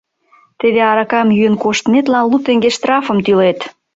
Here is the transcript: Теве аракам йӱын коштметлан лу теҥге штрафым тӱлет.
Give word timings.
Теве 0.59 0.81
аракам 0.91 1.27
йӱын 1.37 1.55
коштметлан 1.63 2.25
лу 2.29 2.37
теҥге 2.45 2.69
штрафым 2.77 3.17
тӱлет. 3.25 3.59